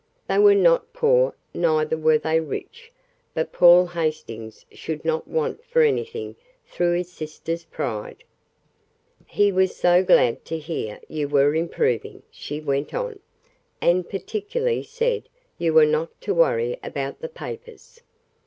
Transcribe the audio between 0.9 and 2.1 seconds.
poor, neither